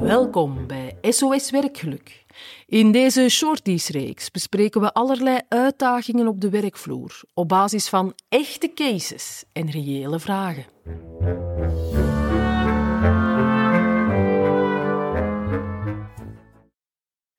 Welkom 0.00 0.66
bij 0.66 0.98
SOS 1.00 1.50
Werkgeluk. 1.50 2.24
In 2.66 2.92
deze 2.92 3.28
shorties-reeks 3.28 4.30
bespreken 4.30 4.80
we 4.80 4.92
allerlei 4.92 5.40
uitdagingen 5.48 6.28
op 6.28 6.40
de 6.40 6.50
werkvloer 6.50 7.20
op 7.34 7.48
basis 7.48 7.88
van 7.88 8.14
echte 8.28 8.72
cases 8.74 9.44
en 9.52 9.70
reële 9.70 10.20
vragen. 10.20 10.64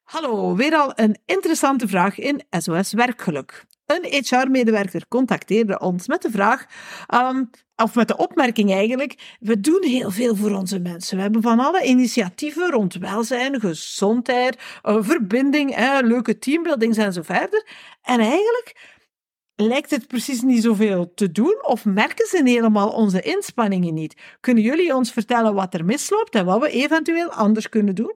Hallo, 0.03 0.55
weer 0.55 0.75
al 0.75 0.91
een 0.95 1.17
interessante 1.25 1.87
vraag 1.87 2.17
in 2.17 2.43
SOS 2.49 2.93
Werkgeluk. 2.93 3.65
Een 3.85 4.23
HR-medewerker 4.25 5.07
contacteerde 5.07 5.79
ons 5.79 6.07
met 6.07 6.21
de 6.21 6.31
vraag, 6.31 6.65
ehm, 7.07 7.43
of 7.83 7.95
met 7.95 8.07
de 8.07 8.17
opmerking 8.17 8.71
eigenlijk, 8.71 9.37
we 9.39 9.59
doen 9.59 9.83
heel 9.83 10.11
veel 10.11 10.35
voor 10.35 10.51
onze 10.51 10.79
mensen. 10.79 11.15
We 11.15 11.21
hebben 11.21 11.41
van 11.41 11.59
alle 11.59 11.83
initiatieven 11.83 12.71
rond 12.71 12.93
welzijn, 12.93 13.59
gezondheid, 13.59 14.57
uh, 14.83 14.97
verbinding, 14.99 15.75
leuke 16.01 16.39
teambuildings 16.39 16.97
en 16.97 17.13
zo 17.13 17.21
verder. 17.21 17.67
En 18.01 18.19
eigenlijk 18.19 18.97
lijkt 19.55 19.89
het 19.89 20.07
precies 20.07 20.41
niet 20.41 20.63
zoveel 20.63 21.13
te 21.13 21.31
doen 21.31 21.65
of 21.65 21.85
merken 21.85 22.27
ze 22.27 22.41
helemaal 22.43 22.89
onze 22.89 23.21
inspanningen 23.21 23.93
niet? 23.93 24.21
Kunnen 24.39 24.63
jullie 24.63 24.95
ons 24.95 25.11
vertellen 25.11 25.53
wat 25.53 25.73
er 25.73 25.85
misloopt 25.85 26.35
en 26.35 26.45
wat 26.45 26.61
we 26.61 26.69
eventueel 26.69 27.31
anders 27.31 27.69
kunnen 27.69 27.95
doen? 27.95 28.15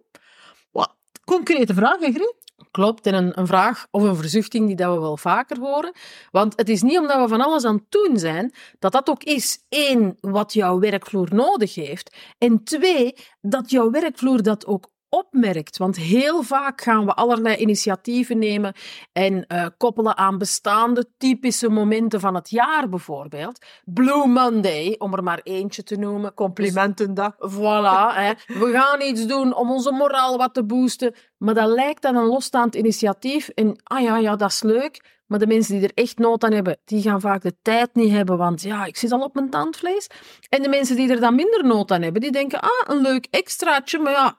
Wat 0.72 0.96
concrete 1.24 1.74
vragen, 1.74 2.14
Griet? 2.14 2.36
Klopt, 2.74 3.06
en 3.06 3.38
een, 3.40 3.48
vraag 3.48 3.88
of 3.92 4.04
een 4.04 4.16
verzuchting 4.16 4.68
die 4.68 4.76
dat 4.76 4.94
we 4.94 5.00
wel 5.00 5.18
vaker 5.18 5.60
horen. 5.60 5.92
Want 6.32 6.54
het 6.56 6.70
is 6.70 6.82
niet 6.82 6.98
omdat 6.98 7.22
we 7.22 7.28
van 7.28 7.42
alles 7.42 7.64
aan 7.64 7.76
het 7.76 7.92
doen 7.92 8.18
zijn, 8.18 8.54
dat 8.80 8.92
dat 8.92 9.10
ook 9.10 9.24
is, 9.24 9.66
één, 9.70 10.18
wat 10.20 10.54
jouw 10.54 10.80
werkvloer 10.80 11.28
nodig 11.34 11.76
heeft, 11.76 12.16
en 12.38 12.64
twee, 12.64 13.16
dat 13.42 13.70
jouw 13.70 13.90
werkvloer 13.90 14.44
dat 14.44 14.66
ook 14.66 14.92
opmerkt. 15.14 15.78
Want 15.78 15.96
heel 15.96 16.44
vaak 16.44 16.82
gaan 16.82 17.06
we 17.06 17.14
allerlei 17.14 17.56
initiatieven 17.56 18.38
nemen 18.38 18.74
en 19.12 19.46
uh, 19.48 19.66
koppelen 19.78 20.18
aan 20.18 20.38
bestaande 20.38 21.06
typische 21.18 21.70
momenten 21.70 22.20
van 22.20 22.36
het 22.36 22.50
jaar 22.50 22.90
bijvoorbeeld. 22.90 23.66
Blue 23.86 24.28
Monday, 24.28 24.96
om 24.98 25.14
er 25.14 25.24
maar 25.24 25.40
eentje 25.44 25.84
te 25.84 25.96
noemen. 25.96 26.34
Complimentendag. 26.34 27.34
Voilà. 27.34 28.16
hè. 28.16 28.32
We 28.48 28.70
gaan 28.74 29.02
iets 29.02 29.26
doen 29.26 29.56
om 29.56 29.72
onze 29.72 29.92
moraal 29.92 30.38
wat 30.38 30.54
te 30.54 30.64
boosten. 30.64 31.16
Maar 31.38 31.54
dat 31.54 31.70
lijkt 31.70 32.02
dan 32.02 32.16
een 32.16 32.26
losstaand 32.26 32.76
initiatief. 32.76 33.50
En 33.50 33.82
ah 33.84 34.02
ja, 34.02 34.18
ja, 34.18 34.36
dat 34.36 34.50
is 34.50 34.64
leuk. 34.64 35.22
Maar 35.28 35.40
de 35.40 35.48
mensen 35.48 35.74
die 35.80 35.84
er 35.84 36.04
echt 36.04 36.18
nood 36.18 36.44
aan 36.44 36.52
hebben, 36.52 36.78
die 36.86 37.02
gaan 37.02 37.22
vaak 37.22 37.42
de 37.42 37.56
tijd 37.62 37.90
niet 37.94 38.12
hebben, 38.12 38.38
want 38.38 38.62
ja, 38.62 38.86
ik 38.86 38.98
zit 38.98 39.12
al 39.12 39.22
op 39.22 39.34
mijn 39.34 39.50
tandvlees. 39.50 40.08
En 40.50 40.62
de 40.62 40.70
mensen 40.70 40.96
die 40.96 41.10
er 41.10 41.20
dan 41.20 41.36
minder 41.36 41.66
nood 41.66 41.92
aan 41.92 42.02
hebben, 42.02 42.22
die 42.22 42.32
denken, 42.32 42.60
ah, 42.60 42.70
een 42.86 43.02
leuk 43.02 43.28
extraatje, 43.30 44.00
maar 44.00 44.12
ja, 44.12 44.38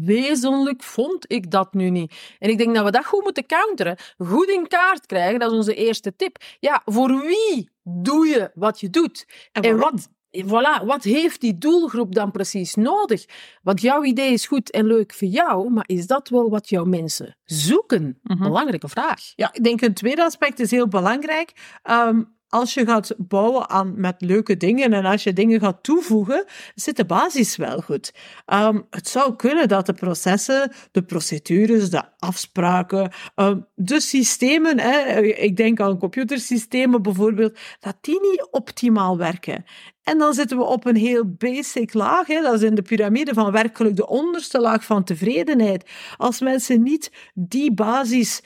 wezenlijk 0.00 0.82
vond 0.82 1.32
ik 1.32 1.50
dat 1.50 1.74
nu 1.74 1.90
niet. 1.90 2.14
En 2.38 2.50
ik 2.50 2.58
denk 2.58 2.74
dat 2.74 2.84
we 2.84 2.90
dat 2.90 3.04
goed 3.04 3.22
moeten 3.22 3.46
counteren. 3.46 3.96
Goed 4.18 4.48
in 4.48 4.68
kaart 4.68 5.06
krijgen, 5.06 5.40
dat 5.40 5.50
is 5.50 5.56
onze 5.56 5.74
eerste 5.74 6.16
tip. 6.16 6.36
Ja, 6.60 6.82
voor 6.84 7.20
wie 7.20 7.70
doe 7.82 8.26
je 8.26 8.50
wat 8.54 8.80
je 8.80 8.90
doet? 8.90 9.26
En, 9.52 9.78
wat, 9.78 10.08
voilà, 10.44 10.84
wat 10.84 11.02
heeft 11.02 11.40
die 11.40 11.58
doelgroep 11.58 12.14
dan 12.14 12.30
precies 12.30 12.74
nodig? 12.74 13.24
Want 13.62 13.80
jouw 13.80 14.04
idee 14.04 14.32
is 14.32 14.46
goed 14.46 14.70
en 14.70 14.86
leuk 14.86 15.14
voor 15.14 15.28
jou, 15.28 15.70
maar 15.70 15.84
is 15.86 16.06
dat 16.06 16.28
wel 16.28 16.50
wat 16.50 16.68
jouw 16.68 16.84
mensen 16.84 17.36
zoeken? 17.44 18.18
Mhm. 18.22 18.42
Belangrijke 18.42 18.88
vraag. 18.88 19.20
Ja, 19.36 19.52
ik 19.52 19.64
denk 19.64 19.80
een 19.80 19.94
tweede 19.94 20.24
aspect 20.24 20.60
is 20.60 20.70
heel 20.70 20.88
belangrijk. 20.88 21.78
Um, 21.90 22.40
als 22.52 22.74
je 22.74 22.84
gaat 22.84 23.14
bouwen 23.18 23.68
aan, 23.70 24.00
met 24.00 24.14
leuke 24.18 24.56
dingen 24.56 24.92
en 24.92 25.04
als 25.04 25.22
je 25.22 25.32
dingen 25.32 25.60
gaat 25.60 25.82
toevoegen, 25.82 26.44
zit 26.74 26.96
de 26.96 27.04
basis 27.04 27.56
wel 27.56 27.80
goed. 27.80 28.12
Um, 28.46 28.86
het 28.90 29.08
zou 29.08 29.36
kunnen 29.36 29.68
dat 29.68 29.86
de 29.86 29.92
processen, 29.92 30.72
de 30.90 31.02
procedures, 31.02 31.90
de 31.90 32.02
afspraken, 32.18 33.12
um, 33.36 33.66
de 33.74 34.00
systemen, 34.00 34.80
hè, 34.80 35.20
ik 35.20 35.56
denk 35.56 35.80
aan 35.80 35.98
computersystemen 35.98 37.02
bijvoorbeeld, 37.02 37.58
dat 37.80 37.96
die 38.00 38.20
niet 38.20 38.48
optimaal 38.50 39.18
werken. 39.18 39.64
En 40.02 40.18
dan 40.18 40.34
zitten 40.34 40.56
we 40.56 40.64
op 40.64 40.86
een 40.86 40.96
heel 40.96 41.34
basic 41.38 41.94
laag. 41.94 42.26
Hè. 42.26 42.40
Dat 42.40 42.54
is 42.54 42.62
in 42.62 42.74
de 42.74 42.82
piramide 42.82 43.34
van 43.34 43.52
werkelijk 43.52 43.96
de 43.96 44.08
onderste 44.08 44.60
laag 44.60 44.84
van 44.84 45.04
tevredenheid. 45.04 45.90
Als 46.16 46.40
mensen 46.40 46.82
niet 46.82 47.12
die 47.34 47.74
basis 47.74 48.42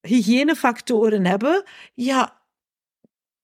hygiënefactoren 0.00 1.26
hebben, 1.26 1.62
ja, 1.94 2.42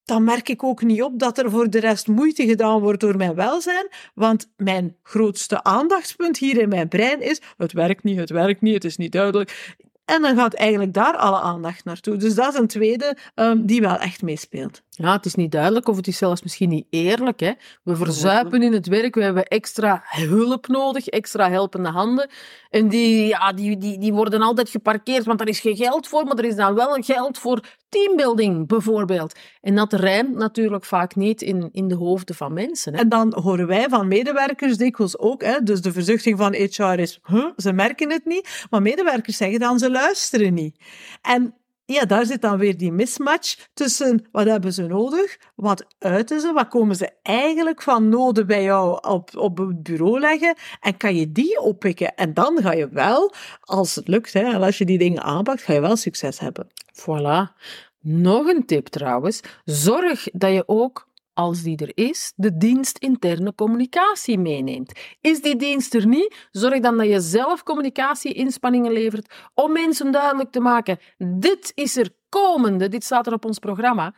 dan 0.05 0.23
merk 0.23 0.49
ik 0.49 0.63
ook 0.63 0.81
niet 0.81 1.01
op 1.01 1.19
dat 1.19 1.37
er 1.37 1.49
voor 1.49 1.69
de 1.69 1.79
rest 1.79 2.07
moeite 2.07 2.45
gedaan 2.45 2.79
wordt 2.79 2.99
door 2.99 3.17
mijn 3.17 3.35
welzijn. 3.35 3.87
Want 4.13 4.51
mijn 4.57 4.95
grootste 5.03 5.63
aandachtspunt 5.63 6.37
hier 6.37 6.57
in 6.57 6.69
mijn 6.69 6.87
brein 6.87 7.21
is: 7.21 7.41
het 7.57 7.71
werkt 7.71 8.03
niet, 8.03 8.19
het 8.19 8.29
werkt 8.29 8.61
niet, 8.61 8.73
het 8.73 8.85
is 8.85 8.97
niet 8.97 9.11
duidelijk. 9.11 9.75
En 10.05 10.21
dan 10.21 10.35
gaat 10.35 10.53
eigenlijk 10.53 10.93
daar 10.93 11.17
alle 11.17 11.39
aandacht 11.39 11.85
naartoe. 11.85 12.15
Dus 12.15 12.35
dat 12.35 12.53
is 12.53 12.59
een 12.59 12.67
tweede 12.67 13.17
um, 13.35 13.65
die 13.65 13.81
wel 13.81 13.97
echt 13.97 14.21
meespeelt. 14.21 14.81
Ja, 15.01 15.11
het 15.11 15.25
is 15.25 15.35
niet 15.35 15.51
duidelijk 15.51 15.87
of 15.87 15.95
het 15.95 16.07
is 16.07 16.17
zelfs 16.17 16.43
misschien 16.43 16.69
niet 16.69 16.85
eerlijk. 16.89 17.39
Hè? 17.39 17.51
We 17.83 17.95
verzuipen 17.95 18.61
in 18.61 18.73
het 18.73 18.87
werk, 18.87 19.15
we 19.15 19.23
hebben 19.23 19.45
extra 19.45 20.03
hulp 20.05 20.67
nodig, 20.67 21.07
extra 21.07 21.49
helpende 21.49 21.89
handen. 21.89 22.29
En 22.69 22.87
die, 22.87 23.25
ja, 23.25 23.53
die, 23.53 23.77
die, 23.77 23.99
die 23.99 24.13
worden 24.13 24.41
altijd 24.41 24.69
geparkeerd, 24.69 25.25
want 25.25 25.41
er 25.41 25.47
is 25.47 25.59
geen 25.59 25.75
geld 25.75 26.07
voor, 26.07 26.25
maar 26.25 26.37
er 26.37 26.45
is 26.45 26.55
dan 26.55 26.75
wel 26.75 26.93
geld 27.01 27.37
voor 27.37 27.63
teambuilding, 27.89 28.67
bijvoorbeeld. 28.67 29.35
En 29.61 29.75
dat 29.75 29.93
rijmt 29.93 30.35
natuurlijk 30.35 30.85
vaak 30.85 31.15
niet 31.15 31.41
in, 31.41 31.69
in 31.71 31.87
de 31.87 31.95
hoofden 31.95 32.35
van 32.35 32.53
mensen. 32.53 32.93
Hè? 32.93 32.99
En 32.99 33.09
dan 33.09 33.33
horen 33.43 33.67
wij 33.67 33.89
van 33.89 34.07
medewerkers 34.07 34.77
dikwijls 34.77 35.17
ook, 35.17 35.43
hè, 35.43 35.63
dus 35.63 35.81
de 35.81 35.91
verzuchting 35.91 36.37
van 36.37 36.53
HR 36.53 36.99
is, 36.99 37.19
huh, 37.23 37.45
ze 37.57 37.73
merken 37.73 38.11
het 38.11 38.25
niet, 38.25 38.65
maar 38.69 38.81
medewerkers 38.81 39.37
zeggen 39.37 39.59
dan, 39.59 39.79
ze 39.79 39.91
luisteren 39.91 40.53
niet. 40.53 40.75
En 41.21 41.55
ja, 41.91 42.05
daar 42.05 42.25
zit 42.25 42.41
dan 42.41 42.57
weer 42.57 42.77
die 42.77 42.91
mismatch 42.91 43.67
tussen 43.73 44.27
wat 44.31 44.45
hebben 44.45 44.73
ze 44.73 44.87
nodig, 44.87 45.37
wat 45.55 45.85
uiten 45.99 46.41
ze, 46.41 46.53
wat 46.53 46.67
komen 46.67 46.95
ze 46.95 47.09
eigenlijk 47.21 47.81
van 47.81 48.09
noden 48.09 48.47
bij 48.47 48.63
jou 48.63 49.07
op, 49.07 49.37
op 49.37 49.57
het 49.57 49.83
bureau 49.83 50.19
leggen 50.19 50.55
en 50.79 50.97
kan 50.97 51.15
je 51.15 51.31
die 51.31 51.59
oppikken. 51.59 52.15
En 52.15 52.33
dan 52.33 52.59
ga 52.61 52.71
je 52.71 52.89
wel, 52.89 53.33
als 53.61 53.95
het 53.95 54.07
lukt, 54.07 54.33
hè, 54.33 54.53
en 54.53 54.61
als 54.61 54.77
je 54.77 54.85
die 54.85 54.97
dingen 54.97 55.23
aanpakt, 55.23 55.61
ga 55.61 55.73
je 55.73 55.81
wel 55.81 55.95
succes 55.95 56.39
hebben. 56.39 56.67
Voilà. 56.93 57.59
Nog 57.99 58.47
een 58.47 58.65
tip 58.65 58.87
trouwens, 58.87 59.41
zorg 59.65 60.27
dat 60.31 60.53
je 60.53 60.63
ook 60.65 61.07
als 61.41 61.61
die 61.61 61.77
er 61.77 61.91
is, 61.93 62.33
de 62.35 62.57
dienst 62.57 62.97
interne 62.97 63.55
communicatie 63.55 64.39
meeneemt. 64.39 64.91
Is 65.21 65.41
die 65.41 65.55
dienst 65.55 65.93
er 65.93 66.07
niet, 66.07 66.47
zorg 66.51 66.79
dan 66.79 66.97
dat 66.97 67.07
je 67.07 67.19
zelf 67.19 67.63
communicatieinspanningen 67.63 68.91
levert 68.91 69.33
om 69.53 69.71
mensen 69.71 70.11
duidelijk 70.11 70.51
te 70.51 70.59
maken: 70.59 70.99
dit 71.17 71.71
is 71.75 71.97
er 71.97 72.09
komende, 72.29 72.87
dit 72.87 73.03
staat 73.03 73.27
er 73.27 73.33
op 73.33 73.45
ons 73.45 73.59
programma. 73.59 74.13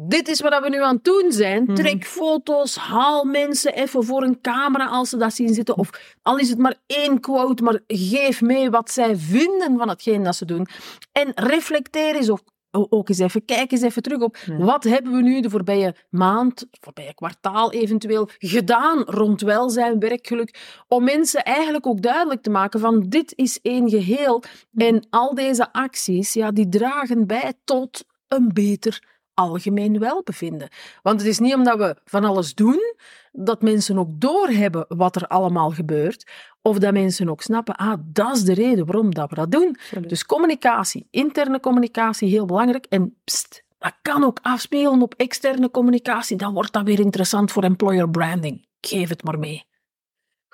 Dit 0.00 0.28
is 0.28 0.40
wat 0.40 0.62
we 0.62 0.68
nu 0.68 0.82
aan 0.82 0.94
het 0.94 1.04
doen 1.04 1.32
zijn. 1.32 1.62
Mhm. 1.62 1.74
Trek 1.74 2.04
foto's, 2.04 2.76
haal 2.76 3.24
mensen 3.24 3.74
even 3.74 4.04
voor 4.04 4.22
een 4.22 4.40
camera 4.40 4.86
als 4.86 5.08
ze 5.08 5.16
dat 5.16 5.34
zien 5.34 5.54
zitten. 5.54 5.76
Of 5.76 5.90
al 6.22 6.38
is 6.38 6.48
het 6.48 6.58
maar 6.58 6.74
één 6.86 7.20
quote, 7.20 7.62
maar 7.62 7.80
geef 7.86 8.40
mee 8.40 8.70
wat 8.70 8.90
zij 8.90 9.16
vinden 9.16 9.78
van 9.78 9.88
hetgeen 9.88 10.22
dat 10.22 10.36
ze 10.36 10.44
doen. 10.44 10.66
En 11.12 11.32
reflecteer 11.34 12.14
eens 12.14 12.30
of 12.30 12.42
ook 12.70 13.08
eens 13.08 13.18
even, 13.18 13.44
kijk 13.44 13.72
eens 13.72 13.82
even 13.82 14.02
terug 14.02 14.20
op 14.20 14.36
wat 14.58 14.84
hebben 14.84 15.12
we 15.12 15.22
nu 15.22 15.40
de 15.40 15.50
voorbije 15.50 15.94
maand, 16.10 16.66
voorbije 16.70 17.14
kwartaal 17.14 17.72
eventueel, 17.72 18.28
gedaan 18.38 19.02
rond 19.02 19.40
welzijn, 19.40 19.98
werkgeluk, 19.98 20.82
om 20.88 21.04
mensen 21.04 21.44
eigenlijk 21.44 21.86
ook 21.86 22.02
duidelijk 22.02 22.42
te 22.42 22.50
maken 22.50 22.80
van 22.80 23.04
dit 23.08 23.32
is 23.36 23.60
één 23.62 23.90
geheel. 23.90 24.42
En 24.74 25.06
al 25.10 25.34
deze 25.34 25.72
acties, 25.72 26.32
ja, 26.32 26.50
die 26.50 26.68
dragen 26.68 27.26
bij 27.26 27.52
tot 27.64 28.04
een 28.28 28.50
beter 28.52 29.17
algemeen 29.38 29.98
welbevinden. 29.98 30.68
Want 31.02 31.20
het 31.20 31.28
is 31.28 31.38
niet 31.38 31.54
omdat 31.54 31.78
we 31.78 31.96
van 32.04 32.24
alles 32.24 32.54
doen, 32.54 32.94
dat 33.32 33.62
mensen 33.62 33.98
ook 33.98 34.08
doorhebben 34.10 34.84
wat 34.88 35.16
er 35.16 35.26
allemaal 35.26 35.70
gebeurt, 35.70 36.30
of 36.62 36.78
dat 36.78 36.92
mensen 36.92 37.28
ook 37.28 37.42
snappen, 37.42 37.76
ah, 37.76 37.98
dat 38.04 38.36
is 38.36 38.42
de 38.42 38.54
reden 38.54 38.86
waarom 38.86 39.14
dat 39.14 39.30
we 39.30 39.34
dat 39.34 39.50
doen. 39.50 39.76
Dus 40.06 40.26
communicatie, 40.26 41.06
interne 41.10 41.60
communicatie, 41.60 42.28
heel 42.28 42.46
belangrijk. 42.46 42.86
En 42.88 43.16
pst, 43.24 43.64
dat 43.78 43.94
kan 44.02 44.24
ook 44.24 44.38
afspelen 44.42 45.02
op 45.02 45.14
externe 45.14 45.70
communicatie. 45.70 46.36
Dan 46.36 46.54
wordt 46.54 46.72
dat 46.72 46.84
weer 46.84 47.00
interessant 47.00 47.52
voor 47.52 47.62
employer 47.62 48.10
branding. 48.10 48.66
Geef 48.80 49.08
het 49.08 49.24
maar 49.24 49.38
mee. 49.38 49.66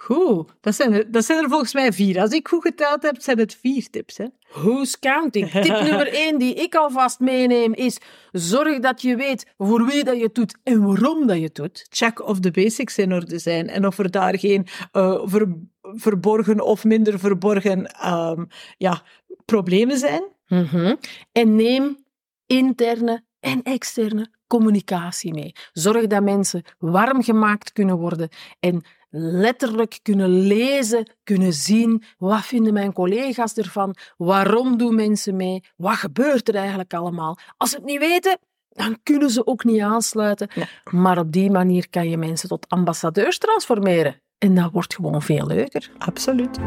Goed, 0.05 0.55
dat 0.61 0.75
zijn, 0.75 0.93
er, 0.93 1.11
dat 1.11 1.25
zijn 1.25 1.43
er 1.43 1.49
volgens 1.49 1.75
mij 1.75 1.93
vier. 1.93 2.21
Als 2.21 2.31
ik 2.31 2.49
goed 2.49 2.63
geteld 2.63 3.03
heb, 3.03 3.21
zijn 3.21 3.39
het 3.39 3.57
vier 3.61 3.91
tips. 3.91 4.17
Hè? 4.17 4.27
Who's 4.53 4.99
counting? 4.99 5.51
Tip 5.51 5.81
nummer 5.89 6.13
één 6.13 6.39
die 6.39 6.55
ik 6.55 6.75
alvast 6.75 7.21
meeneem 7.21 7.75
is: 7.75 7.99
zorg 8.33 8.79
dat 8.79 9.03
je 9.03 9.17
weet 9.17 9.53
voor 9.59 9.87
wie 9.87 10.05
dat 10.05 10.17
je 10.17 10.23
het 10.23 10.35
doet 10.35 10.57
en 10.63 10.83
waarom 10.83 11.27
dat 11.27 11.37
je 11.37 11.43
het 11.43 11.55
doet. 11.55 11.87
Check 11.91 12.29
of 12.29 12.41
de 12.41 12.51
basics 12.51 12.99
in 12.99 13.13
orde 13.13 13.39
zijn 13.39 13.69
en 13.69 13.87
of 13.87 13.99
er 13.99 14.11
daar 14.11 14.39
geen 14.39 14.67
uh, 14.93 15.23
ver, 15.25 15.49
verborgen 15.83 16.61
of 16.61 16.85
minder 16.85 17.19
verborgen 17.19 18.11
um, 18.13 18.47
ja, 18.77 19.03
problemen 19.45 19.99
zijn. 19.99 20.23
Mm 20.47 20.65
-hmm. 20.65 20.99
En 21.33 21.57
neem 21.57 22.05
interne 22.47 23.25
en 23.41 23.63
externe 23.63 24.31
communicatie 24.47 25.35
mee. 25.35 25.53
Zorg 25.73 26.07
dat 26.07 26.23
mensen 26.23 26.63
warm 26.79 27.23
gemaakt 27.23 27.73
kunnen 27.73 27.97
worden 27.97 28.29
en 28.61 28.85
letterlijk 29.17 29.99
kunnen 30.03 30.29
lezen, 30.29 31.11
kunnen 31.23 31.53
zien 31.53 32.03
wat 32.19 32.45
vinden 32.45 32.73
mijn 32.73 32.93
collega's 32.93 33.55
ervan, 33.57 33.95
waarom 34.17 34.77
doen 34.79 34.95
mensen 34.95 35.37
mee, 35.37 35.65
wat 35.77 35.95
gebeurt 35.95 36.49
er 36.49 36.55
eigenlijk 36.55 36.95
allemaal. 36.95 37.39
Als 37.57 37.71
ze 37.71 37.77
het 37.77 37.85
niet 37.85 37.99
weten, 37.99 38.39
dan 38.69 38.99
kunnen 39.03 39.31
ze 39.31 39.47
ook 39.47 39.65
niet 39.65 39.81
aansluiten. 39.81 40.49
Maar 40.91 41.19
op 41.19 41.33
die 41.33 41.51
manier 41.51 41.91
kan 41.91 42.09
je 42.09 42.17
mensen 42.17 42.49
tot 42.49 42.69
ambassadeurs 42.69 43.39
transformeren. 43.39 44.21
En 44.39 44.55
dat 44.55 44.73
wordt 44.73 44.95
gewoon 44.95 45.23
veel 45.23 45.47
leuker. 45.47 45.91
Absoluut. 45.99 46.59